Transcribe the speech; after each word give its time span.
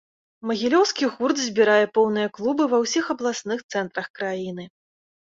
Магілёўскі 0.51 1.09
гурт 1.17 1.37
збірае 1.43 1.85
поўныя 1.99 2.33
клубы 2.39 2.63
ва 2.75 2.83
ўсіх 2.87 3.05
абласных 3.17 3.59
цэнтрах 3.77 4.07
краіны. 4.21 4.63